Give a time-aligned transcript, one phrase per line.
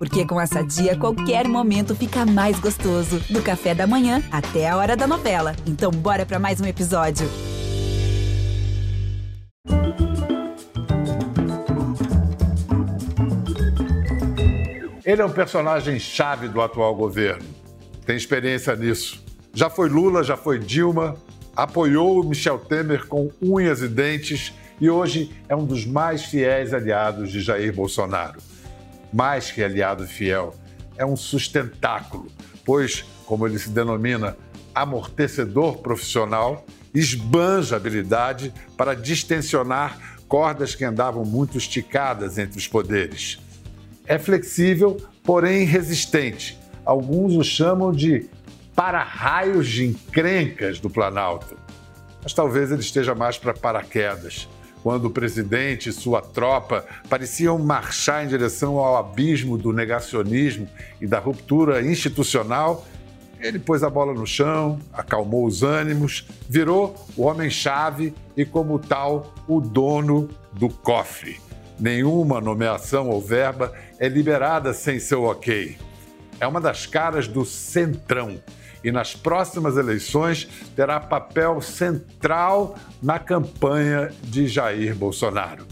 [0.00, 3.20] Porque com essa dia, qualquer momento fica mais gostoso.
[3.28, 5.54] Do café da manhã até a hora da novela.
[5.66, 7.28] Então, bora para mais um episódio.
[15.04, 17.44] Ele é um personagem chave do atual governo.
[18.06, 19.22] Tem experiência nisso.
[19.52, 21.14] Já foi Lula, já foi Dilma,
[21.54, 27.30] apoiou Michel Temer com unhas e dentes e hoje é um dos mais fiéis aliados
[27.30, 28.49] de Jair Bolsonaro.
[29.12, 30.54] Mais que aliado fiel,
[30.96, 32.26] é um sustentáculo,
[32.64, 34.36] pois, como ele se denomina,
[34.74, 36.64] amortecedor profissional,
[36.94, 43.40] esbanja habilidade para distensionar cordas que andavam muito esticadas entre os poderes.
[44.06, 46.58] É flexível, porém resistente.
[46.84, 48.28] Alguns o chamam de
[48.74, 51.56] para-raios de encrencas do Planalto.
[52.22, 54.48] Mas talvez ele esteja mais para paraquedas.
[54.82, 60.68] Quando o presidente e sua tropa pareciam marchar em direção ao abismo do negacionismo
[61.00, 62.86] e da ruptura institucional,
[63.40, 69.34] ele pôs a bola no chão, acalmou os ânimos, virou o homem-chave e, como tal,
[69.48, 71.40] o dono do cofre.
[71.78, 75.78] Nenhuma nomeação ou verba é liberada sem seu ok.
[76.38, 78.38] É uma das caras do centrão
[78.82, 85.66] e nas próximas eleições terá papel central na campanha de Jair Bolsonaro.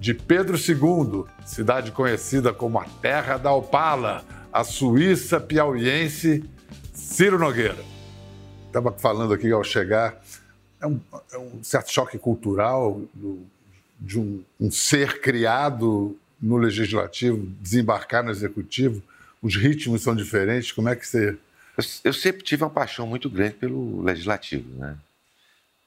[0.00, 6.44] De Pedro II, cidade conhecida como a Terra da Opala, a Suíça piauiense,
[6.92, 7.84] Ciro Nogueira.
[8.66, 10.20] Estava falando aqui ao chegar,
[10.80, 11.00] é um,
[11.32, 13.40] é um certo choque cultural do,
[13.98, 19.02] de um, um ser criado no legislativo, desembarcar no executivo.
[19.42, 20.70] Os ritmos são diferentes.
[20.70, 21.36] Como é que você
[21.78, 24.98] eu, eu, sempre tive uma paixão muito grande pelo legislativo, né?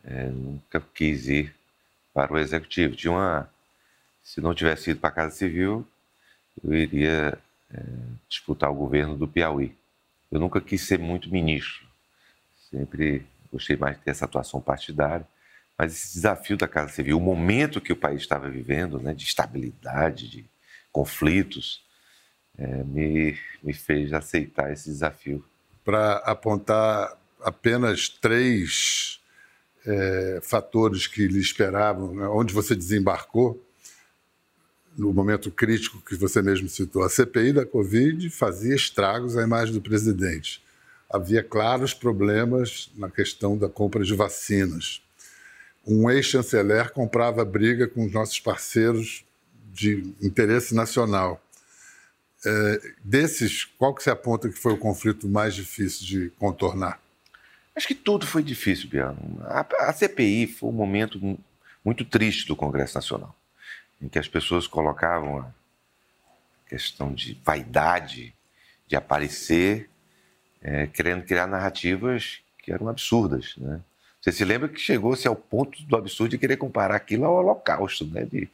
[0.05, 1.53] É, nunca quis ir
[2.13, 2.95] para o executivo.
[2.95, 3.49] Tinha uma,
[4.23, 5.85] se não tivesse ido para a Casa Civil,
[6.63, 7.37] eu iria
[7.73, 7.83] é,
[8.29, 9.75] disputar o governo do Piauí.
[10.31, 11.85] Eu nunca quis ser muito ministro.
[12.69, 15.27] Sempre gostei mais de ter essa atuação partidária.
[15.77, 19.25] Mas esse desafio da Casa Civil, o momento que o país estava vivendo, né, de
[19.25, 20.45] estabilidade, de
[20.89, 21.83] conflitos,
[22.57, 25.43] é, me, me fez aceitar esse desafio
[25.83, 29.19] para apontar apenas três
[29.85, 32.27] é, fatores que lhe esperavam, né?
[32.27, 33.61] onde você desembarcou,
[34.97, 37.03] no momento crítico que você mesmo citou.
[37.03, 40.61] A CPI da Covid fazia estragos à imagem do presidente.
[41.09, 45.01] Havia claros problemas na questão da compra de vacinas.
[45.85, 49.25] Um ex-chanceler comprava briga com os nossos parceiros
[49.73, 51.41] de interesse nacional.
[52.45, 56.99] É, desses, qual que você aponta que foi o conflito mais difícil de contornar?
[57.75, 59.39] Acho que tudo foi difícil, Biano.
[59.45, 61.39] A, a CPI foi um momento
[61.85, 63.35] muito triste do Congresso Nacional,
[64.01, 65.51] em que as pessoas colocavam a
[66.67, 68.33] questão de vaidade,
[68.87, 69.89] de aparecer,
[70.61, 73.55] é, querendo criar narrativas que eram absurdas.
[73.57, 73.79] Né?
[74.19, 78.05] Você se lembra que chegou-se ao ponto do absurdo de querer comparar aquilo ao Holocausto.
[78.05, 78.25] Né?
[78.25, 78.49] De,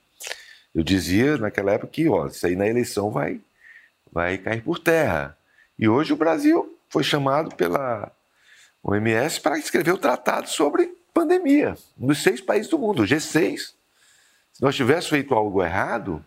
[0.76, 3.40] eu dizia naquela época que ó, isso aí na eleição vai
[4.18, 5.38] vai cair por terra.
[5.78, 8.12] E hoje o Brasil foi chamado pela
[8.82, 13.74] OMS para escrever o tratado sobre pandemia, um dos seis países do mundo, o G6.
[14.54, 16.26] Se nós tivéssemos feito algo errado.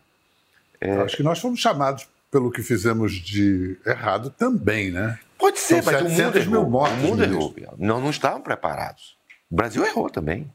[0.81, 0.99] É...
[0.99, 5.19] Acho que nós fomos chamados pelo que fizemos de errado também, né?
[5.37, 6.71] Pode ser, São mas o mundo errou.
[6.71, 7.55] Mortos, o mundo errou.
[7.77, 9.17] Não, não estavam preparados.
[9.51, 10.49] O Brasil errou também.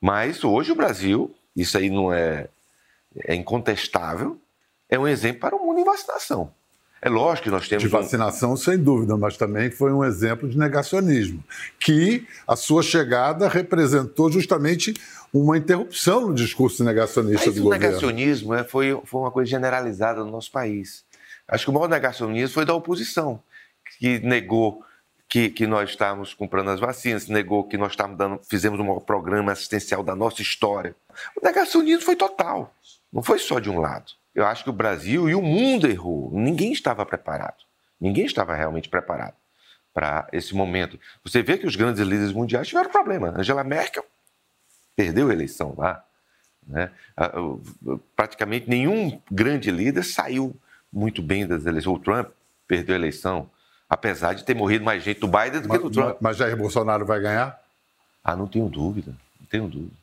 [0.00, 2.48] Mas hoje o Brasil, isso aí não é,
[3.24, 4.40] é incontestável,
[4.92, 6.52] é um exemplo para o mundo em vacinação.
[7.00, 7.82] É lógico que nós temos.
[7.82, 8.56] De vacinação, um...
[8.58, 11.42] sem dúvida, mas também foi um exemplo de negacionismo,
[11.80, 14.92] que a sua chegada representou justamente
[15.32, 17.86] uma interrupção no discurso negacionista mas do governo.
[17.86, 21.04] O negacionismo é, foi, foi uma coisa generalizada no nosso país.
[21.48, 23.42] Acho que o maior negacionismo foi da oposição,
[23.98, 24.84] que negou
[25.26, 29.52] que, que nós estávamos comprando as vacinas, negou que nós estávamos dando, fizemos um programa
[29.52, 30.94] assistencial da nossa história.
[31.34, 32.74] O negacionismo foi total,
[33.10, 36.30] não foi só de um lado eu acho que o Brasil e o mundo errou.
[36.32, 37.64] Ninguém estava preparado.
[38.00, 39.34] Ninguém estava realmente preparado
[39.92, 40.98] para esse momento.
[41.22, 43.34] Você vê que os grandes líderes mundiais tiveram problema.
[43.36, 44.04] Angela Merkel
[44.96, 46.04] perdeu a eleição lá.
[46.66, 46.90] Né?
[48.16, 50.56] Praticamente nenhum grande líder saiu
[50.92, 51.96] muito bem das eleições.
[51.96, 52.30] O Trump
[52.66, 53.50] perdeu a eleição,
[53.88, 56.16] apesar de ter morrido mais gente do Biden do mas, que do Trump.
[56.20, 57.60] Mas Jair Bolsonaro vai ganhar?
[58.24, 59.14] Ah, não tenho dúvida.
[59.38, 60.01] Não tenho dúvida.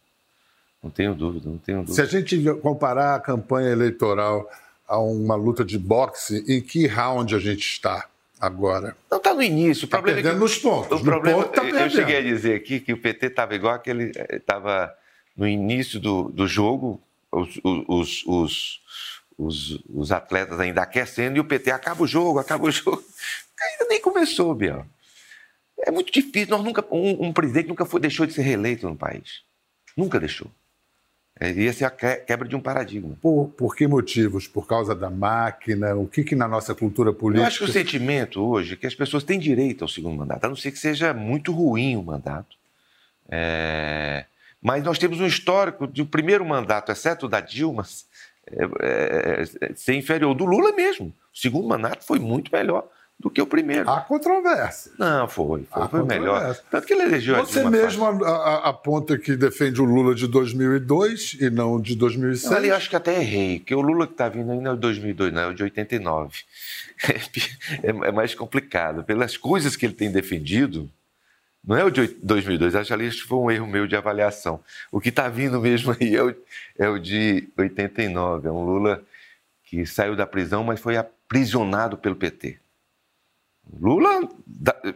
[0.81, 1.93] Não tenho dúvida, não tenho dúvida.
[1.93, 4.49] Se a gente comparar a campanha eleitoral
[4.87, 8.07] a uma luta de boxe, em que round a gente está
[8.39, 8.95] agora?
[9.11, 9.83] Não está no início.
[9.83, 11.01] O está problema perdendo é que, nos pontos.
[11.01, 14.11] O problema, ponto tá eu cheguei a dizer aqui que o PT estava igual aquele.
[14.29, 14.93] Estava
[15.35, 17.01] no início do, do jogo,
[17.31, 18.81] os, os, os,
[19.37, 23.03] os, os atletas ainda aquecendo e o PT acaba o jogo, acaba o jogo.
[23.61, 24.85] Ainda nem começou, Biel.
[25.79, 26.49] É muito difícil.
[26.49, 29.41] Nós nunca, um, um presidente nunca foi, deixou de ser reeleito no país.
[29.97, 30.49] Nunca deixou.
[31.39, 33.15] É, ia ser a quebra de um paradigma.
[33.21, 34.45] Por, por que motivos?
[34.45, 35.95] Por causa da máquina?
[35.95, 37.43] O que, que na nossa cultura política.
[37.43, 40.43] Eu acho que o sentimento hoje é que as pessoas têm direito ao segundo mandato,
[40.43, 42.57] a não ser que seja muito ruim o mandato.
[43.29, 44.25] É...
[44.61, 47.85] Mas nós temos um histórico de o primeiro mandato, exceto da Dilma,
[48.45, 51.13] é, é, é, ser inferior do Lula mesmo.
[51.33, 52.85] O segundo mandato foi muito melhor
[53.19, 53.89] do que o primeiro.
[53.89, 54.93] Há controvérsia.
[54.97, 55.63] Não, foi.
[55.63, 56.55] Foi, foi melhor.
[56.71, 61.81] Tanto que ele elegeu Você mesmo aponta que defende o Lula de 2002 e não
[61.81, 62.49] de 2006.
[62.49, 64.73] Não, ali eu acho que até errei, porque o Lula que está vindo ainda é
[64.73, 66.39] de 2002, não, é o de 89.
[67.81, 69.05] É, é mais complicado.
[69.05, 70.89] Pelas coisas que ele tem defendido,
[71.65, 74.59] não é o de 2002, acho que isso foi um erro meu de avaliação.
[74.91, 76.35] O que está vindo mesmo aí é o,
[76.77, 78.49] é o de 89.
[78.49, 79.01] É um Lula
[79.63, 82.59] que saiu da prisão, mas foi aprisionado pelo PT.
[83.79, 84.27] Lula,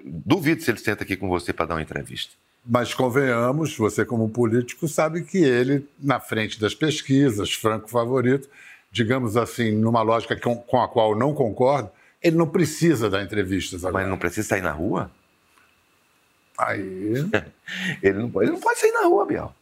[0.04, 2.34] duvido se ele senta aqui com você para dar uma entrevista.
[2.66, 8.50] Mas convenhamos, você como político sabe que ele, na frente das pesquisas, franco favorito,
[8.90, 11.92] digamos assim, numa lógica com, a qual não concordo,
[12.22, 14.04] ele não precisa dar entrevistas agora.
[14.04, 15.12] Mas não precisa sair na rua?
[16.58, 17.14] Aí.
[18.02, 19.54] ele, não pode, ele não pode sair na rua, Biel.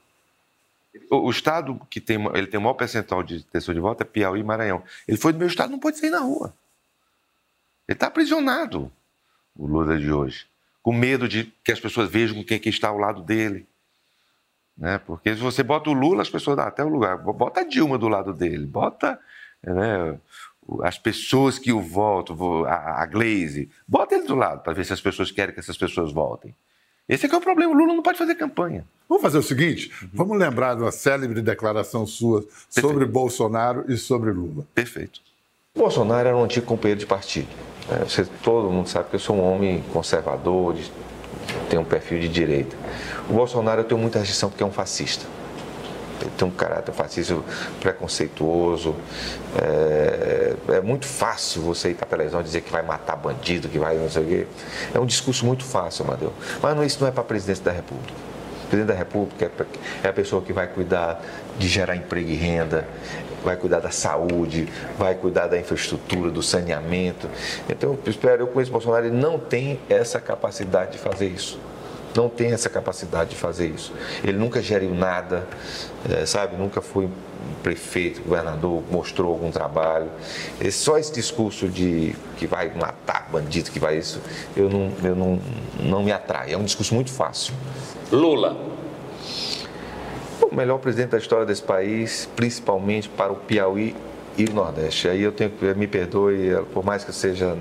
[1.09, 4.05] O, o, estado que tem, ele tem o maior percentual de pessoas de volta é
[4.05, 4.83] Piauí e Maranhão.
[5.07, 6.53] Ele foi do meu estado, não pode sair na rua.
[7.87, 8.91] Ele está aprisionado
[9.61, 10.47] o Lula de hoje,
[10.81, 13.67] com medo de que as pessoas vejam quem que está ao lado dele.
[14.75, 14.97] Né?
[14.97, 17.17] Porque se você bota o Lula, as pessoas dão até o lugar.
[17.17, 19.19] Bota a Dilma do lado dele, bota
[19.63, 20.17] né,
[20.81, 24.93] as pessoas que o votam, a, a Glaze, bota ele do lado para ver se
[24.93, 26.55] as pessoas querem que essas pessoas voltem.
[27.07, 27.71] Esse é que é o problema.
[27.71, 28.83] O Lula não pode fazer campanha.
[29.07, 30.09] Vamos fazer o seguinte: uhum.
[30.13, 32.81] vamos lembrar de uma célebre declaração sua Perfeito.
[32.81, 34.65] sobre Bolsonaro e sobre Lula.
[34.73, 35.21] Perfeito.
[35.81, 37.47] Bolsonaro era um antigo companheiro de partido.
[37.89, 40.91] É, você, todo mundo sabe que eu sou um homem conservador, de,
[41.69, 42.75] tenho um perfil de direita.
[43.29, 45.25] O Bolsonaro eu tenho muita restrição porque é um fascista.
[46.19, 47.37] Ele tem um caráter fascista
[47.79, 48.93] preconceituoso.
[49.59, 53.79] É, é muito fácil você ir para a televisão dizer que vai matar bandido, que
[53.79, 54.47] vai não sei o quê.
[54.93, 56.33] É um discurso muito fácil, Amadeu.
[56.61, 58.13] Mas não, isso não é para a presidência da República.
[58.65, 61.23] O presidente da República é, é a pessoa que vai cuidar
[61.57, 62.87] de gerar emprego e renda,
[63.43, 64.67] vai cuidar da saúde,
[64.97, 67.29] vai cuidar da infraestrutura, do saneamento.
[67.69, 71.59] Então, eu espero, eu conheço Bolsonaro, ele não tem essa capacidade de fazer isso.
[72.15, 73.93] Não tem essa capacidade de fazer isso.
[74.23, 75.47] Ele nunca geriu nada,
[76.09, 76.57] é, sabe?
[76.57, 77.09] Nunca foi
[77.63, 80.09] prefeito, governador, mostrou algum trabalho.
[80.59, 84.19] É só esse discurso de que vai matar bandido, que vai isso,
[84.55, 85.39] eu não, eu não,
[85.79, 86.53] não me atrai.
[86.53, 87.53] É um discurso muito fácil.
[88.11, 88.57] Lula,
[90.51, 93.95] o melhor presidente da história desse país, principalmente para o Piauí
[94.37, 95.07] e o Nordeste.
[95.07, 97.57] Aí eu tenho que, me perdoe, por mais que eu seja,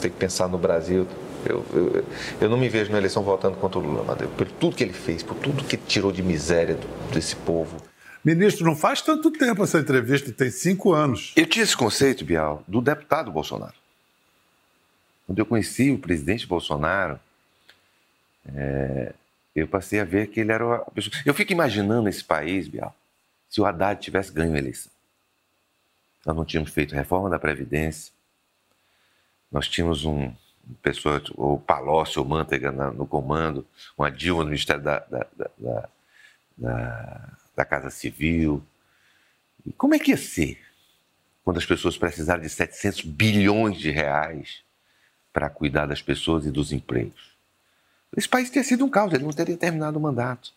[0.00, 1.06] tem que pensar no Brasil,
[1.44, 2.04] eu, eu,
[2.40, 4.92] eu, não me vejo na eleição votando contra o Lula, Madeu, por tudo que ele
[4.92, 6.76] fez, por tudo que tirou de miséria
[7.12, 7.76] desse povo.
[8.24, 11.32] Ministro, não faz tanto tempo essa entrevista, tem cinco anos.
[11.36, 13.74] Eu tinha esse conceito, Bial, do deputado Bolsonaro.
[15.26, 17.20] Quando eu conheci o presidente Bolsonaro,
[18.54, 19.12] é,
[19.56, 21.16] eu passei a ver que ele era uma pessoa.
[21.24, 22.94] Eu fico imaginando esse país, Bial,
[23.48, 24.92] se o Haddad tivesse ganho a eleição.
[26.26, 28.12] Nós não tínhamos feito reforma da Previdência,
[29.50, 30.30] nós tínhamos um
[30.82, 33.66] pessoa, ou Palocci ou Manteiga no comando,
[33.96, 35.26] uma Dilma no Ministério da, da,
[35.58, 35.88] da,
[36.58, 38.62] da, da Casa Civil.
[39.64, 40.60] E como é que ia ser
[41.44, 44.62] quando as pessoas precisaram de 700 bilhões de reais
[45.32, 47.35] para cuidar das pessoas e dos empregos?
[48.16, 50.52] Esse país teria sido um caos, ele não teria terminado o mandato.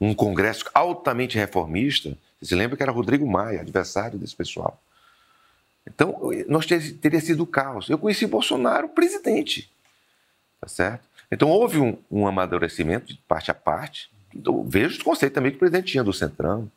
[0.00, 4.80] Um Congresso altamente reformista, você se lembra que era Rodrigo Maia, adversário desse pessoal.
[5.86, 7.88] Então, nós ter, teria sido o caos.
[7.88, 9.70] Eu conheci Bolsonaro presidente,
[10.60, 11.06] tá certo?
[11.30, 14.10] Então, houve um, um amadurecimento de parte a parte.
[14.34, 16.70] Então, vejo o conceito também que o presidente tinha do Centrão.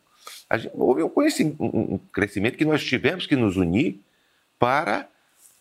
[0.54, 1.10] Gente, houve um,
[1.58, 4.00] um, um crescimento que nós tivemos que nos unir
[4.58, 5.08] para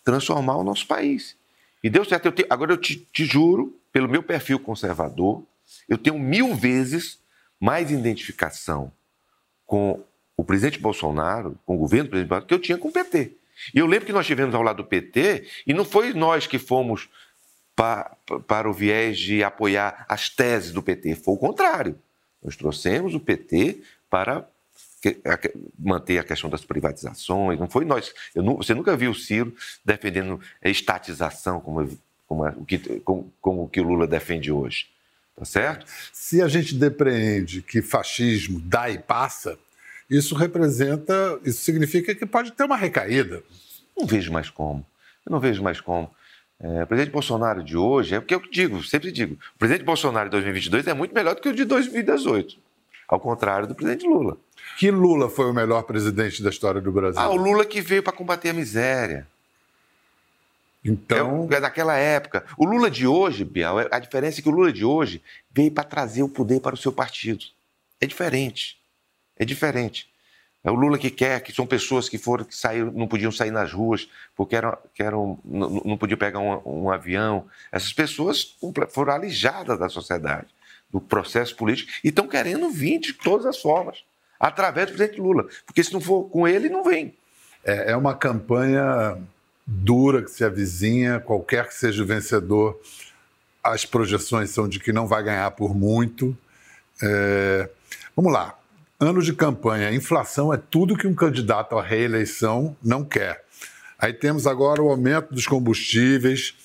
[0.04, 1.36] transformar o nosso país.
[1.84, 2.28] E deu certo.
[2.28, 5.44] Eu te, agora eu te, te juro pelo meu perfil conservador,
[5.88, 7.20] eu tenho mil vezes
[7.60, 8.92] mais identificação
[9.66, 10.04] com
[10.36, 13.36] o presidente Bolsonaro, com o governo do presidente Bolsonaro, que eu tinha com o PT.
[13.74, 16.58] E eu lembro que nós estivemos ao lado do PT e não foi nós que
[16.58, 17.10] fomos
[17.76, 18.16] pa,
[18.48, 22.00] para o viés de apoiar as teses do PT, foi o contrário.
[22.42, 24.48] Nós trouxemos o PT para
[25.78, 28.14] manter a questão das privatizações, não foi nós.
[28.58, 31.88] Você nunca viu o Ciro defendendo a estatização, como
[32.30, 34.86] como, é, o que, como, como o que o Lula defende hoje.
[35.36, 35.86] Tá certo?
[36.14, 39.58] Se a gente depreende que fascismo dá e passa,
[40.08, 43.42] isso representa, isso significa que pode ter uma recaída.
[43.98, 44.86] Não vejo mais como.
[45.26, 46.12] Eu não vejo mais como.
[46.60, 50.26] É, o presidente Bolsonaro de hoje, é porque eu digo, sempre digo, o presidente Bolsonaro
[50.26, 52.58] de 2022 é muito melhor do que o de 2018,
[53.08, 54.38] ao contrário do presidente Lula.
[54.78, 57.22] Que Lula foi o melhor presidente da história do Brasil?
[57.22, 59.26] Ah, o Lula que veio para combater a miséria.
[60.84, 61.48] Então.
[61.52, 62.46] É, é daquela época.
[62.58, 65.22] O Lula de hoje, Biel, é, a diferença é que o Lula de hoje
[65.52, 67.46] veio para trazer o poder para o seu partido.
[68.00, 68.80] É diferente.
[69.38, 70.10] É diferente.
[70.64, 73.52] É o Lula que quer, que são pessoas que foram, que saíram, não podiam sair
[73.52, 77.46] nas ruas porque eram, que eram, não, não podiam pegar um, um avião.
[77.72, 78.58] Essas pessoas
[78.90, 80.48] foram alijadas da sociedade,
[80.90, 84.04] do processo político, e estão querendo vir de todas as formas,
[84.38, 85.48] através do presidente Lula.
[85.66, 87.16] Porque se não for com ele, não vem.
[87.64, 89.18] É, é uma campanha
[89.72, 92.80] dura que se avizinha, qualquer que seja o vencedor,
[93.64, 96.36] as projeções são de que não vai ganhar por muito.
[97.04, 97.70] É...
[98.16, 98.58] Vamos lá.
[99.00, 103.46] Ano de campanha, inflação é tudo que um candidato à reeleição não quer.
[103.98, 106.56] Aí temos agora o aumento dos combustíveis,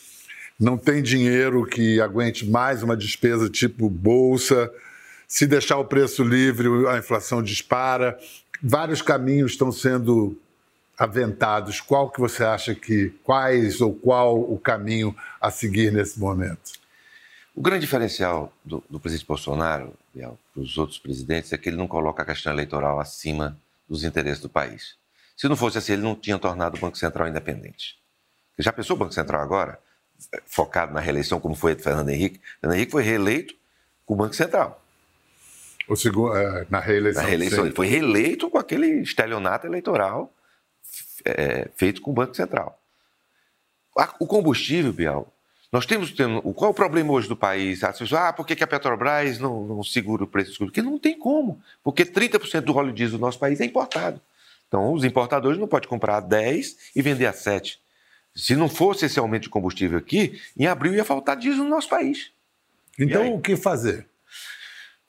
[0.58, 4.70] não tem dinheiro que aguente mais uma despesa tipo bolsa.
[5.28, 8.18] Se deixar o preço livre, a inflação dispara.
[8.62, 10.37] Vários caminhos estão sendo
[10.98, 11.80] aventados.
[11.80, 16.72] Qual que você acha que quais ou qual o caminho a seguir nesse momento?
[17.54, 21.86] O grande diferencial do, do presidente Bolsonaro para os outros presidentes é que ele não
[21.86, 23.56] coloca a questão eleitoral acima
[23.88, 24.96] dos interesses do país.
[25.36, 27.96] Se não fosse assim, ele não tinha tornado o Banco Central independente.
[28.58, 29.78] Já pensou o Banco Central agora,
[30.46, 32.40] focado na reeleição, como foi o Fernando Henrique?
[32.60, 33.54] Fernando Henrique foi reeleito
[34.06, 34.80] com o Banco Central.
[35.88, 37.22] O segundo, é, na reeleição.
[37.22, 37.66] Na reeleição.
[37.66, 40.32] Ele foi reeleito com aquele estelionato eleitoral
[41.25, 42.81] é, feito com o Banco Central.
[44.19, 45.33] O combustível, Bial,
[45.75, 46.40] nós temos, temos.
[46.54, 47.83] Qual é o problema hoje do país?
[47.83, 51.19] As pessoas, ah, por que a Petrobras não, não segura o preço Porque não tem
[51.19, 51.61] como.
[51.83, 54.21] Porque 30% do óleo diesel do nosso país é importado.
[54.69, 57.81] Então, os importadores não podem comprar a 10 e vender a 7.
[58.35, 61.88] Se não fosse esse aumento de combustível aqui, em abril ia faltar diesel no nosso
[61.88, 62.31] país.
[62.97, 64.07] Então, o que fazer?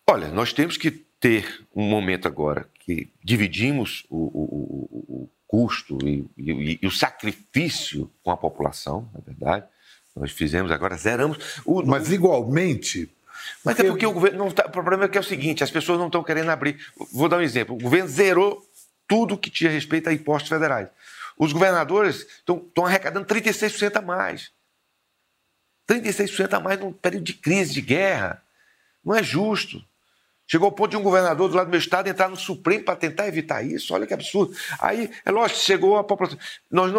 [0.10, 6.26] Olha, nós temos que ter um momento agora que dividimos o, o, o custo e,
[6.38, 9.66] e, e, o sacrifício com a população, na verdade.
[10.14, 11.38] Nós fizemos agora, zeramos.
[11.66, 13.10] O, Mas igualmente.
[13.64, 13.82] Mas porque...
[13.82, 14.38] é porque o governo.
[14.38, 16.78] Não tá, o problema é que é o seguinte: as pessoas não estão querendo abrir.
[17.14, 17.74] Vou dar um exemplo.
[17.74, 18.66] O governo zerou
[19.08, 20.90] tudo que tinha respeito a impostos federais.
[21.38, 24.52] Os governadores estão arrecadando 36% a mais.
[25.90, 28.44] 36% a mais num período de crise, de guerra.
[29.04, 29.82] Não é justo.
[30.48, 32.96] Chegou ao ponto de um governador do lado do meu estado entrar no Supremo para
[32.96, 33.94] tentar evitar isso.
[33.94, 34.56] Olha que absurdo.
[34.80, 36.38] Aí, é lógico, chegou a população.
[36.70, 36.92] Nós,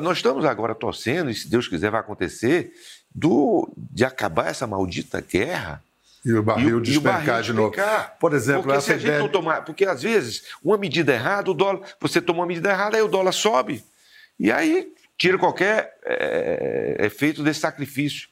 [0.00, 2.72] nós estamos agora torcendo, e se Deus quiser vai acontecer,
[3.12, 5.82] do, de acabar essa maldita guerra.
[6.24, 7.74] E o barril de despencar de novo.
[8.18, 9.18] Por exemplo, porque se a gente ideia...
[9.18, 9.62] não tomar.
[9.64, 11.82] Porque às vezes, uma medida errada, o dólar.
[12.00, 13.84] Você tomou uma medida errada, aí o dólar sobe.
[14.38, 18.28] E aí tira qualquer é, efeito desse sacrifício.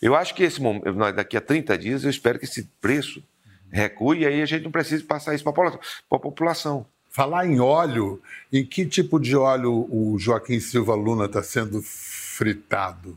[0.00, 3.22] Eu acho que esse momento, daqui a 30 dias, eu espero que esse preço
[3.70, 5.78] recue e aí a gente não precisa passar isso para
[6.10, 6.86] a população.
[7.10, 8.20] Falar em óleo,
[8.52, 13.16] em que tipo de óleo o Joaquim Silva Luna está sendo fritado?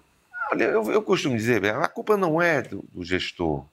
[0.52, 3.66] Olha, eu, eu, costumo dizer, a culpa não é do, do gestor,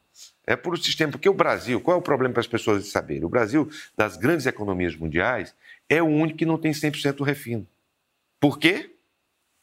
[0.46, 1.12] é por o sistema.
[1.12, 3.24] Porque o Brasil, qual é o problema para as pessoas saberem?
[3.24, 5.54] O Brasil, das grandes economias mundiais,
[5.88, 7.66] é o único que não tem 100% refino.
[8.40, 8.90] Por quê?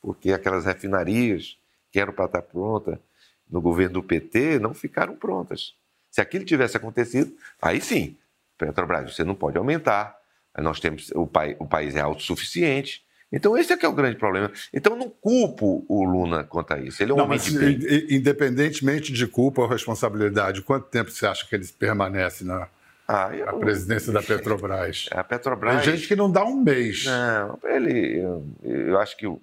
[0.01, 1.57] Porque aquelas refinarias
[1.91, 2.99] que eram para estar prontas
[3.49, 5.73] no governo do PT não ficaram prontas.
[6.15, 8.15] Se aquilo tivesse acontecido, aí sim,
[8.57, 10.15] Petrobras, você não pode aumentar.
[10.57, 13.03] Nós temos o, pai, o país é autossuficiente.
[13.29, 14.49] Então, esse é que é o grande problema.
[14.73, 17.03] Então, não culpo o Luna quanto a isso.
[17.03, 18.07] Ele é um não, homem mas, de bem.
[18.09, 22.69] Independentemente de culpa ou responsabilidade, quanto tempo você acha que ele permanece na,
[23.05, 25.09] ah, eu, presidência da Petrobras?
[25.11, 25.83] A Petrobras.
[25.83, 27.03] Tem gente que não dá um mês.
[27.03, 28.19] Não, ele.
[28.19, 29.25] Eu, eu acho que.
[29.25, 29.41] Eu,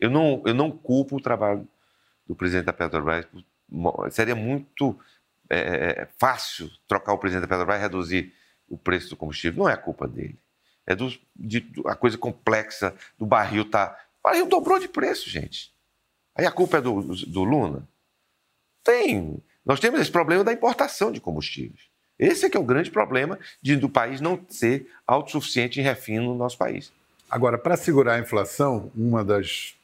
[0.00, 1.64] eu, não, eu não culpo o trabalho
[2.26, 3.24] do presidente da Petrobras.
[4.10, 5.15] Seria muito é, é,
[5.50, 8.34] é, fácil trocar o presidente da Petrobras e reduzir
[8.68, 9.58] o preço do combustível.
[9.58, 10.38] Não é a culpa dele.
[10.86, 13.98] É do, de, a coisa complexa do barril tá.
[14.20, 15.72] O barril dobrou de preço, gente.
[16.34, 17.88] Aí a culpa é do, do Luna?
[18.84, 19.42] Tem.
[19.64, 21.88] Nós temos esse problema da importação de combustíveis.
[22.18, 26.26] Esse é que é o grande problema de, do país não ser autossuficiente em refino
[26.26, 26.92] no nosso país.
[27.28, 29.74] Agora, para segurar a inflação, uma das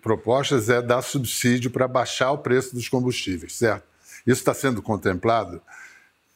[0.00, 3.91] propostas é dar subsídio para baixar o preço dos combustíveis, certo?
[4.26, 5.60] Isso está sendo contemplado.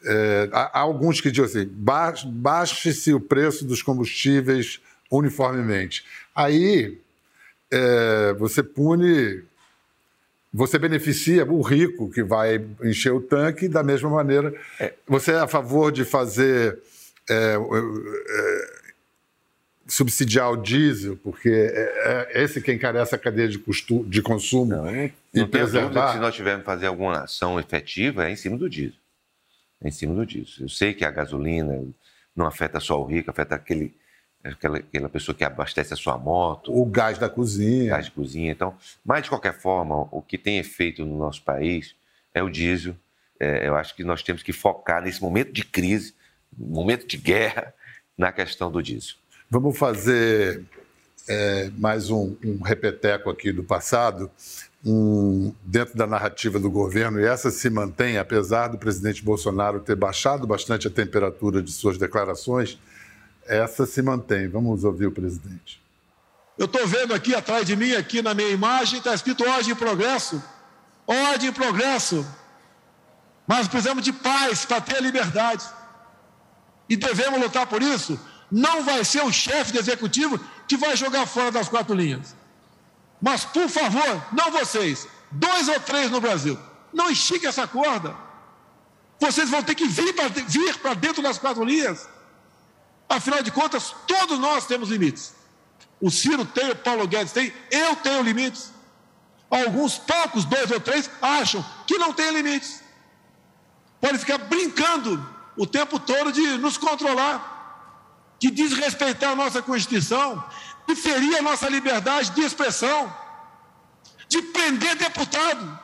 [0.04, 6.04] É, há, alguns que dizem assim: baixe-se o preço dos combustíveis uniformemente.
[6.34, 6.98] Aí
[7.70, 9.42] é, você pune,
[10.52, 14.54] você beneficia o rico que vai encher o tanque da mesma maneira.
[14.78, 14.92] É.
[15.06, 16.78] Você é a favor de fazer
[17.28, 18.75] é, é,
[19.86, 24.76] subsidiar o diesel, porque é, é, esse que encarece a cadeia de, custo, de consumo
[24.76, 26.12] não, e não preservar...
[26.12, 28.98] se nós tivermos que fazer alguma ação efetiva, é em cima do diesel.
[29.80, 30.64] É em cima do diesel.
[30.64, 31.84] Eu sei que a gasolina
[32.34, 33.94] não afeta só o rico, afeta aquele,
[34.42, 36.76] aquela, aquela pessoa que abastece a sua moto.
[36.76, 37.90] O gás da cozinha.
[37.90, 38.50] Gás de cozinha.
[38.50, 41.94] Então, mas de qualquer forma, o que tem efeito no nosso país
[42.34, 42.96] é o diesel.
[43.38, 46.14] É, eu acho que nós temos que focar nesse momento de crise,
[46.56, 47.72] momento de guerra,
[48.16, 49.16] na questão do diesel.
[49.48, 50.64] Vamos fazer
[51.28, 54.28] é, mais um, um, repeteco aqui do passado,
[54.84, 59.94] um, dentro da narrativa do governo, e essa se mantém, apesar do presidente Bolsonaro ter
[59.94, 62.76] baixado bastante a temperatura de suas declarações,
[63.46, 64.48] essa se mantém.
[64.48, 65.80] Vamos ouvir o presidente.
[66.58, 69.76] Eu estou vendo aqui atrás de mim, aqui na minha imagem, está escrito ordem e
[69.76, 70.42] progresso.
[71.06, 72.26] Ordem e progresso.
[73.46, 75.64] Mas precisamos de paz para ter liberdade.
[76.88, 78.18] E devemos lutar por isso.
[78.50, 80.38] Não vai ser o chefe do executivo
[80.68, 82.34] que vai jogar fora das quatro linhas.
[83.20, 86.58] Mas, por favor, não vocês, dois ou três no Brasil,
[86.92, 88.14] não estique essa corda.
[89.18, 90.14] Vocês vão ter que vir
[90.80, 92.08] para dentro das quatro linhas.
[93.08, 95.34] Afinal de contas, todos nós temos limites.
[96.00, 98.72] O Ciro tem, o Paulo Guedes tem, eu tenho limites.
[99.48, 102.82] Alguns poucos, dois ou três, acham que não tem limites.
[104.00, 105.26] Podem ficar brincando
[105.56, 107.55] o tempo todo de nos controlar,
[108.38, 110.44] de desrespeitar a nossa Constituição,
[110.86, 113.14] de ferir a nossa liberdade de expressão,
[114.28, 115.78] de prender deputado,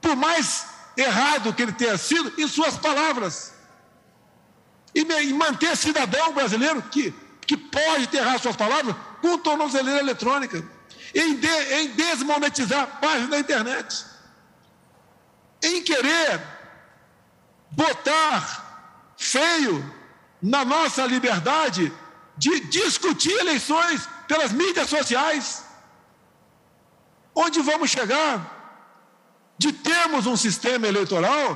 [0.00, 0.66] por mais
[0.96, 3.54] errado que ele tenha sido em suas palavras,
[4.94, 7.12] e, manter cidadão brasileiro que,
[7.46, 10.64] que pode ter errado suas palavras com tornozeleira eletrônica,
[11.14, 14.06] em, de, em desmonetizar páginas da internet,
[15.62, 16.40] em querer
[17.70, 19.94] botar feio
[20.46, 21.92] na nossa liberdade
[22.36, 25.64] de discutir eleições pelas mídias sociais.
[27.34, 28.54] Onde vamos chegar?
[29.58, 31.48] De termos um sistema eleitoral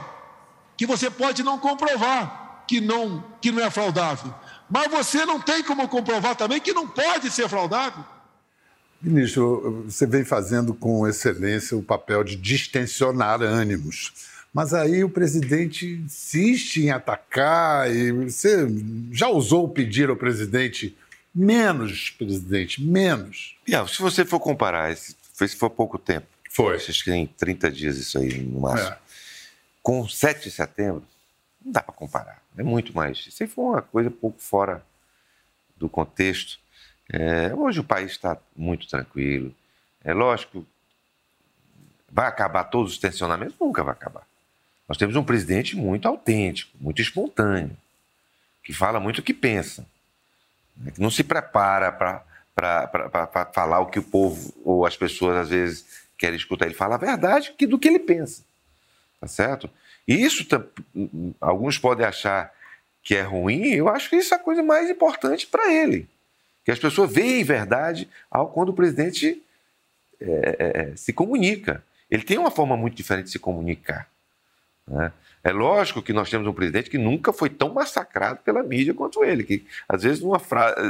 [0.77, 4.33] que você pode não comprovar que não, que não é fraudável,
[4.69, 8.05] mas você não tem como comprovar também que não pode ser fraudável.
[9.03, 14.30] Ministro, você vem fazendo com excelência o papel de distensionar ânimos.
[14.53, 18.67] Mas aí o presidente insiste em atacar e você
[19.13, 20.97] já ousou pedir ao presidente
[21.33, 23.57] menos, presidente, menos.
[23.69, 25.15] Yeah, se você for comparar, se
[25.57, 26.75] for pouco tempo, foi.
[26.75, 28.91] Acho que tem 30 dias isso aí no máximo.
[28.91, 28.99] É.
[29.83, 31.05] Com 7 de setembro,
[31.65, 32.43] não dá para comparar.
[32.59, 33.19] É muito mais.
[33.27, 34.85] Isso aí foi uma coisa um pouco fora
[35.77, 36.59] do contexto.
[37.09, 39.55] É, hoje o país está muito tranquilo.
[40.03, 40.67] É lógico,
[42.11, 43.55] vai acabar todos os tensionamentos?
[43.61, 44.27] Nunca vai acabar.
[44.91, 47.77] Nós temos um presidente muito autêntico, muito espontâneo,
[48.61, 49.87] que fala muito o que pensa,
[50.77, 50.91] né?
[50.91, 55.85] que não se prepara para falar o que o povo ou as pessoas às vezes
[56.19, 56.67] querem escutar.
[56.67, 58.43] Ele fala a verdade do que ele pensa,
[59.21, 59.71] tá certo?
[60.09, 60.45] E isso,
[61.41, 62.53] alguns podem achar
[63.01, 66.09] que é ruim, eu acho que isso é a coisa mais importante para ele.
[66.65, 69.41] Que as pessoas veem verdade ao quando o presidente
[70.21, 71.81] é, é, é, se comunica.
[72.11, 74.11] Ele tem uma forma muito diferente de se comunicar.
[74.87, 75.13] Né?
[75.43, 79.25] É lógico que nós temos um presidente que nunca foi tão massacrado pela mídia quanto
[79.25, 80.41] ele, que às vezes numa,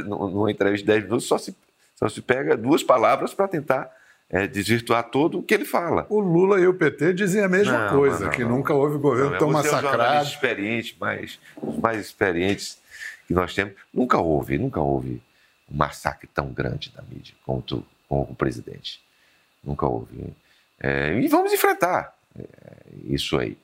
[0.05, 1.55] numa entrevista de 10 minutos só se,
[1.95, 3.89] só se pega duas palavras para tentar
[4.31, 6.05] é, desvirtuar todo o que ele fala.
[6.09, 8.51] O Lula e o PT dizem a mesma não, coisa, não, que não.
[8.51, 10.23] nunca houve governo não, tão massacrado.
[10.23, 12.77] Os experientes, mais, os mais experientes
[13.27, 15.21] que nós temos, nunca houve, nunca houve
[15.69, 17.33] um massacre tão grande da mídia
[17.65, 19.01] tu, como o presidente.
[19.63, 20.33] Nunca houve.
[20.79, 22.43] É, e vamos enfrentar é,
[23.05, 23.57] isso aí.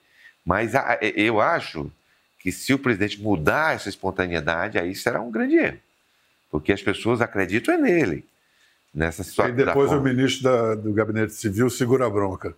[0.47, 0.71] Mas
[1.13, 1.91] eu acho
[2.39, 5.77] que se o presidente mudar essa espontaneidade, aí será um grande erro.
[6.49, 8.25] Porque as pessoas acreditam é nele.
[8.95, 9.53] Nessa situação.
[9.53, 12.55] E depois o ministro da, do Gabinete Civil segura a bronca.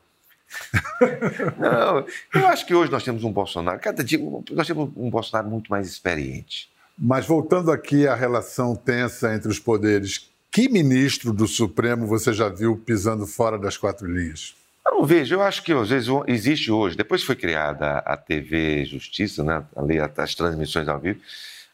[1.57, 2.05] Não,
[2.39, 4.19] eu acho que hoje nós temos um Bolsonaro, cada dia
[4.51, 6.69] nós temos um Bolsonaro muito mais experiente.
[6.95, 12.49] Mas voltando aqui à relação tensa entre os poderes, que ministro do Supremo você já
[12.49, 14.58] viu pisando fora das quatro linhas?
[14.89, 18.85] Eu não vejo, eu acho que às vezes existe hoje, depois foi criada a TV
[18.85, 21.21] Justiça, né, ali as transmissões ao vivo,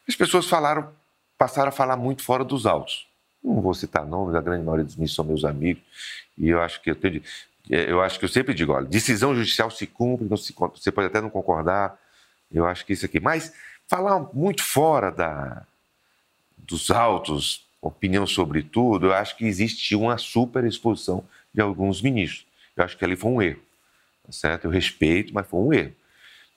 [0.06, 0.92] as pessoas falaram,
[1.38, 3.06] passaram a falar muito fora dos autos.
[3.42, 5.82] Não vou citar nomes, a grande maioria dos meus são meus amigos,
[6.36, 7.22] e eu acho que eu tenho,
[7.70, 10.92] é, eu acho que eu sempre digo, olha, decisão judicial se cumpre, não se, você
[10.92, 11.98] pode até não concordar,
[12.52, 13.52] eu acho que isso aqui, mas
[13.88, 15.62] falar muito fora da,
[16.58, 21.24] dos autos, opinião sobre tudo, eu acho que existe uma super exposição
[21.54, 22.45] de alguns ministros.
[22.76, 23.60] Eu acho que ali foi um erro,
[24.24, 24.64] tá certo?
[24.66, 25.92] Eu respeito, mas foi um erro.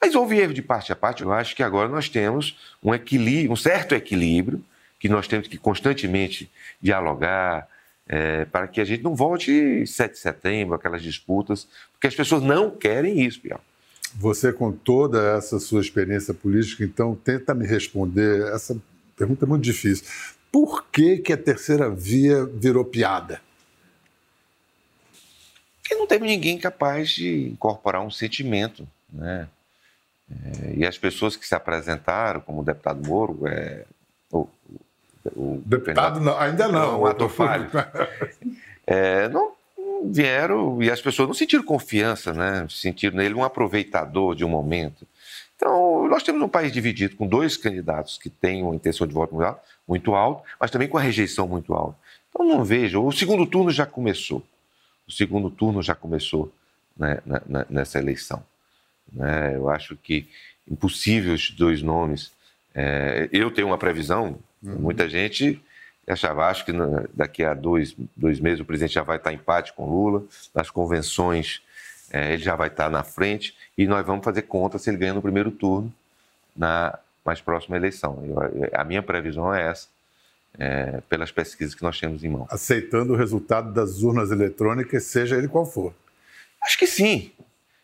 [0.01, 1.23] Mas houve erro de parte a parte.
[1.23, 4.63] Eu acho que agora nós temos um equilíbrio, um certo equilíbrio,
[4.99, 6.49] que nós temos que constantemente
[6.81, 7.67] dialogar,
[8.07, 12.41] é, para que a gente não volte 7 de setembro, aquelas disputas, porque as pessoas
[12.41, 13.61] não querem isso, Piau.
[14.15, 18.51] Você, com toda essa sua experiência política, então, tenta me responder.
[18.53, 18.75] Essa
[19.15, 20.05] pergunta é muito difícil.
[20.51, 23.39] Por que, que a terceira via virou piada?
[25.89, 29.47] Porque não teve ninguém capaz de incorporar um sentimento, né?
[30.29, 33.85] É, e as pessoas que se apresentaram, como o deputado Moro, é,
[34.31, 34.47] o,
[35.35, 37.67] o deputado não, ainda não, o ator falho,
[38.85, 39.53] é, não
[40.03, 42.67] vieram e as pessoas não sentiram confiança, né?
[42.69, 45.07] sentiram nele um aproveitador de um momento.
[45.55, 49.35] Então, nós temos um país dividido com dois candidatos que têm uma intenção de voto
[49.87, 51.97] muito alto, mas também com a rejeição muito alta.
[52.29, 53.03] Então, não vejo.
[53.03, 54.43] O segundo turno já começou.
[55.09, 56.53] O segundo turno já começou
[56.95, 57.19] né,
[57.67, 58.43] nessa eleição.
[59.11, 59.55] Né?
[59.55, 60.29] Eu acho que
[60.69, 62.31] impossível os dois nomes.
[62.75, 64.75] É, eu tenho uma previsão, uhum.
[64.75, 65.59] muita gente
[66.07, 66.71] achava, acho que
[67.13, 70.23] daqui a dois, dois meses o presidente já vai estar em empate com Lula,
[70.55, 71.61] nas convenções
[72.11, 75.13] é, ele já vai estar na frente e nós vamos fazer conta se ele ganha
[75.13, 75.93] no primeiro turno
[76.55, 78.23] na mais próxima eleição.
[78.25, 79.87] Eu, a minha previsão é essa,
[80.57, 82.47] é, pelas pesquisas que nós temos em mão.
[82.49, 85.93] Aceitando o resultado das urnas eletrônicas, seja ele qual for.
[86.63, 87.31] Acho que sim.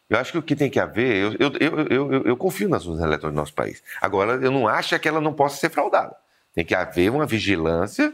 [0.09, 3.01] Eu acho que o que tem que haver, eu, eu, eu, eu, confio nas urnas
[3.01, 3.81] eletrônicas do nosso país.
[3.99, 6.15] Agora, eu não acho que ela não possa ser fraudada.
[6.53, 8.13] Tem que haver uma vigilância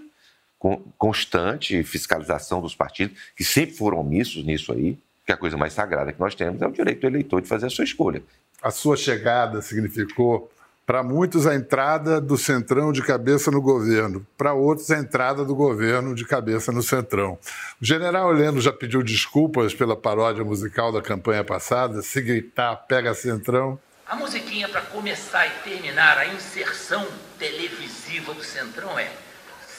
[0.98, 6.14] constante, fiscalização dos partidos, que sempre foram omissos nisso aí, que a coisa mais sagrada
[6.14, 8.22] que nós temos é o direito do eleitor de fazer a sua escolha.
[8.62, 10.52] A sua chegada significou
[10.92, 14.28] para muitos, a entrada do Centrão de cabeça no governo.
[14.38, 17.40] Para outros, a entrada do governo de cabeça no Centrão.
[17.82, 22.02] O general Heleno já pediu desculpas pela paródia musical da campanha passada.
[22.02, 23.80] Se gritar, pega Centrão.
[24.06, 27.08] A musiquinha para começar e terminar a inserção
[27.40, 29.10] televisiva do Centrão é: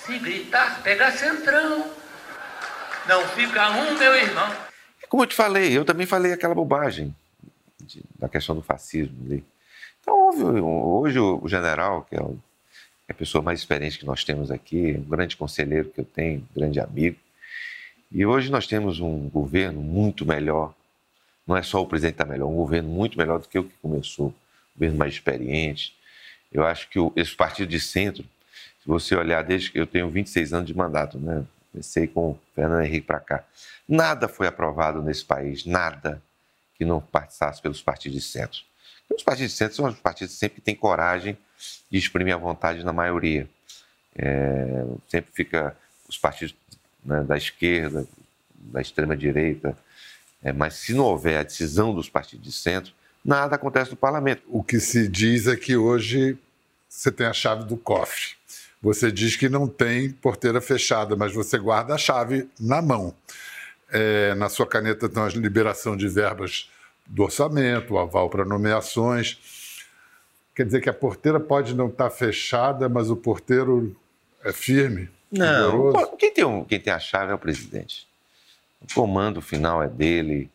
[0.06, 1.90] Se gritar, pega Centrão.
[3.06, 4.50] Não fica um, meu irmão.
[5.10, 7.14] Como eu te falei, eu também falei aquela bobagem
[8.18, 9.44] da questão do fascismo ali.
[10.40, 12.20] Houve, hoje o general, que é
[13.08, 16.54] a pessoa mais experiente que nós temos aqui, um grande conselheiro que eu tenho, um
[16.58, 17.18] grande amigo,
[18.10, 20.74] e hoje nós temos um governo muito melhor.
[21.46, 23.74] Não é só o presidente está melhor, um governo muito melhor do que o que
[23.82, 24.34] começou, um
[24.74, 25.94] governo mais experiente.
[26.50, 30.54] Eu acho que esse partido de centro, se você olhar desde que eu tenho 26
[30.54, 31.44] anos de mandato, né?
[31.70, 33.44] Comecei com o Fernando Henrique para cá.
[33.88, 36.22] Nada foi aprovado nesse país, nada
[36.76, 38.60] que não passasse pelos partidos de centro.
[39.16, 41.36] Os partidos de centro são os partidos que sempre têm coragem
[41.90, 43.48] de exprimir a vontade na maioria.
[44.16, 45.76] É, sempre fica
[46.08, 46.54] os partidos
[47.04, 48.06] né, da esquerda,
[48.54, 49.76] da extrema-direita.
[50.42, 52.92] É, mas se não houver a decisão dos partidos de centro,
[53.24, 54.42] nada acontece no parlamento.
[54.48, 56.36] O que se diz é que hoje
[56.88, 58.34] você tem a chave do cofre.
[58.82, 63.14] Você diz que não tem porteira fechada, mas você guarda a chave na mão.
[63.90, 66.68] É, na sua caneta tem a liberação de verbas
[67.06, 69.38] do orçamento, o aval para nomeações.
[70.54, 73.96] Quer dizer que a porteira pode não estar fechada, mas o porteiro
[74.44, 75.08] é firme?
[75.30, 78.06] Não, quem tem, um, quem tem a chave é o presidente.
[78.82, 80.50] O comando final é dele.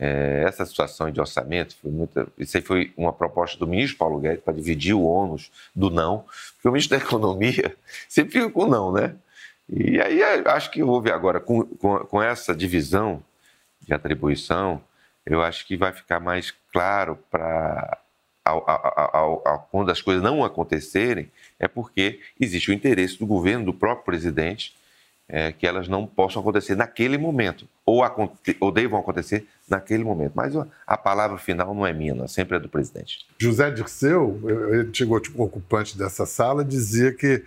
[0.00, 2.26] É, essa situação de orçamento foi muita.
[2.38, 6.24] Isso aí foi uma proposta do ministro Paulo Guedes para dividir o ônus do não,
[6.54, 7.76] porque o ministro da Economia
[8.08, 9.14] sempre fica com não, né?
[9.68, 13.22] E aí acho que houve agora, com, com, com essa divisão
[13.82, 14.80] de atribuição,
[15.28, 17.98] eu acho que vai ficar mais claro para
[19.70, 24.74] quando as coisas não acontecerem, é porque existe o interesse do governo, do próprio presidente,
[25.28, 28.02] é, que elas não possam acontecer naquele momento, ou,
[28.60, 30.32] ou devam acontecer naquele momento.
[30.34, 30.54] Mas
[30.86, 33.26] a palavra final não é minha, sempre é do presidente.
[33.38, 34.40] José Dirceu,
[34.72, 37.44] antigo ocupante dessa sala, dizia que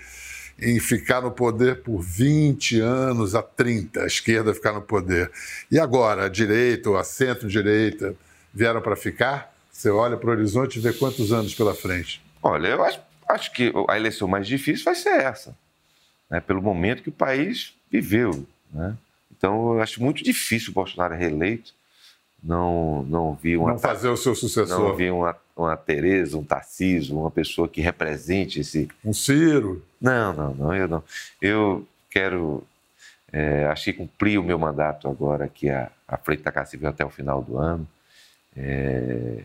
[0.62, 5.32] em ficar no poder por 20 anos a 30, a esquerda ficar no poder.
[5.72, 8.16] E agora, a direita ou a centro-direita
[8.54, 9.52] vieram para ficar?
[9.72, 12.22] Você olha para o horizonte e vê quantos anos pela frente?
[12.44, 15.56] Olha, eu acho, acho que a eleição mais difícil vai ser essa,
[16.30, 16.40] né?
[16.40, 18.46] pelo momento que o país viveu.
[18.72, 18.96] Né?
[19.36, 21.74] Então, eu acho muito difícil o Bolsonaro reeleito.
[22.44, 23.72] Não, não vi uma.
[23.72, 24.80] Não fazer o seu sucessor.
[24.80, 28.88] Não vi uma, uma Tereza, um Tarcísio, uma pessoa que represente esse.
[29.04, 29.84] Um Ciro.
[30.00, 31.04] Não, não, não, eu não.
[31.42, 32.64] Eu quero.
[33.32, 37.06] É, achei cumprir o meu mandato agora aqui à, à frente da Casa Civil até
[37.06, 37.88] o final do ano.
[38.56, 39.44] É,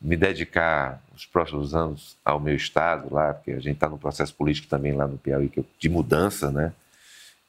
[0.00, 4.34] me dedicar os próximos anos ao meu estado lá, porque a gente está no processo
[4.34, 6.74] político também lá no Piauí de mudança, né?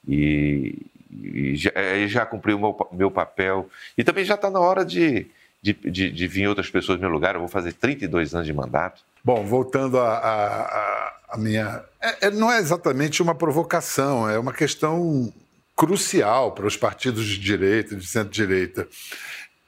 [0.08, 1.72] E, e já,
[2.08, 3.70] já cumpri o meu, meu papel.
[3.98, 5.28] E também já está na hora de,
[5.66, 7.34] de, de, de vir outras pessoas no meu lugar.
[7.34, 9.02] Eu vou fazer 32 anos de mandato.
[9.24, 11.84] Bom, voltando a, a, a minha.
[12.00, 15.34] É, é, não é exatamente uma provocação, é uma questão
[15.76, 18.88] crucial para os partidos de direita e de centro-direita.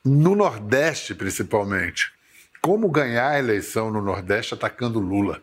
[0.06, 2.14] No Nordeste, principalmente.
[2.62, 5.42] Como ganhar a eleição no Nordeste atacando Lula?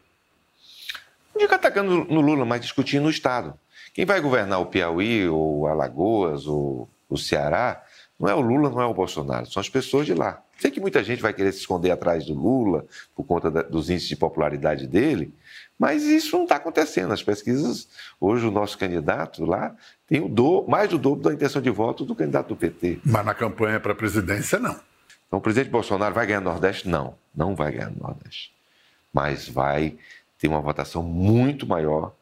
[1.34, 3.54] Não digo atacando no Lula, mas discutindo o Estado.
[3.92, 7.83] Quem vai governar o Piauí, ou Alagoas, ou o Ceará,
[8.24, 10.42] não é o Lula, não é o Bolsonaro, são as pessoas de lá.
[10.58, 13.90] Sei que muita gente vai querer se esconder atrás do Lula por conta da, dos
[13.90, 15.34] índices de popularidade dele,
[15.78, 17.12] mas isso não está acontecendo.
[17.12, 17.86] As pesquisas,
[18.18, 22.02] hoje o nosso candidato lá tem o do, mais do dobro da intenção de voto
[22.02, 23.00] do candidato do PT.
[23.04, 24.80] Mas na campanha para a presidência, não.
[25.26, 26.88] Então o presidente Bolsonaro vai ganhar no Nordeste?
[26.88, 28.54] Não, não vai ganhar no Nordeste.
[29.12, 29.98] Mas vai
[30.38, 32.14] ter uma votação muito maior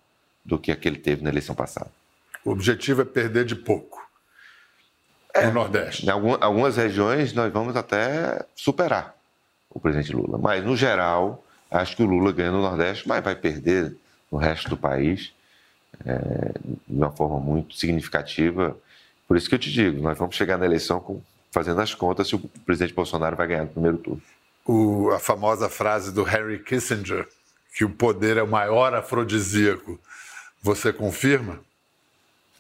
[0.45, 1.93] do que a que ele teve na eleição passada.
[2.45, 4.02] O objetivo é perder de pouco.
[5.35, 6.07] É, no Nordeste.
[6.07, 9.15] Em algumas regiões nós vamos até superar
[9.71, 10.39] o presidente Lula.
[10.39, 13.97] Mas, no geral, acho que o Lula ganha no Nordeste, mas vai perder
[14.31, 15.33] no resto do país
[16.05, 16.53] é,
[16.89, 18.77] de uma forma muito significativa.
[19.27, 22.29] Por isso que eu te digo, nós vamos chegar na eleição com, fazendo as contas
[22.29, 24.23] se o presidente Bolsonaro vai ganhar no primeiro turno.
[24.65, 27.27] O, a famosa frase do Henry Kissinger,
[27.75, 29.99] que o poder é o maior afrodisíaco,
[30.63, 31.59] você confirma?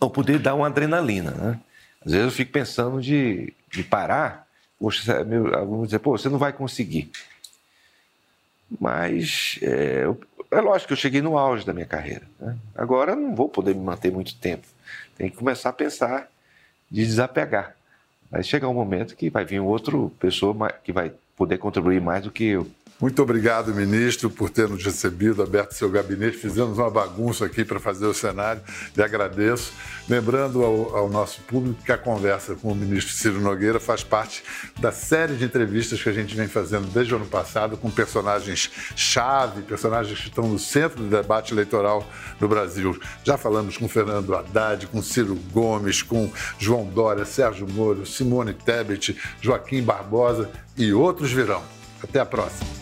[0.00, 1.60] O poder dá uma adrenalina, né?
[2.04, 4.46] Às vezes eu fico pensando de, de parar,
[4.78, 5.50] poxa, meu,
[5.84, 7.10] dizem, pô, você não vai conseguir.
[8.80, 10.04] Mas é,
[10.50, 12.22] é lógico que eu cheguei no auge da minha carreira.
[12.40, 12.56] Né?
[12.74, 14.66] Agora não vou poder me manter muito tempo.
[15.16, 16.28] Tem que começar a pensar
[16.90, 17.76] de desapegar.
[18.30, 22.30] Vai chegar um momento que vai vir outra pessoa que vai poder contribuir mais do
[22.30, 22.70] que eu.
[23.02, 26.36] Muito obrigado, ministro, por ter nos recebido, aberto seu gabinete.
[26.36, 28.62] Fizemos uma bagunça aqui para fazer o cenário.
[28.96, 29.72] Lhe agradeço.
[30.08, 34.44] Lembrando ao, ao, nosso público que a conversa com o ministro Ciro Nogueira faz parte
[34.78, 39.62] da série de entrevistas que a gente vem fazendo desde o ano passado com personagens-chave,
[39.62, 42.96] personagens que estão no centro do debate eleitoral no Brasil.
[43.24, 49.18] Já falamos com Fernando Haddad, com Ciro Gomes, com João Dória, Sérgio Moro, Simone Tebet,
[49.40, 51.64] Joaquim Barbosa e outros virão.
[52.00, 52.81] Até a próxima.